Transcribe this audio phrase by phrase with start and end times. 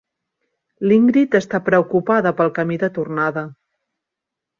[0.91, 3.45] L'Ingrid està preocupada pel camí de tornada.